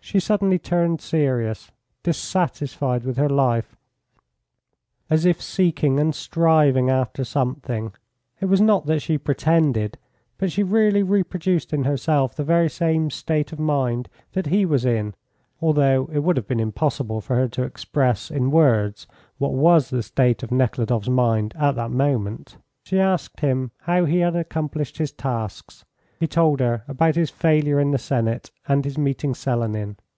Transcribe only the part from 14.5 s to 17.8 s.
was in, although it would have been impossible for her to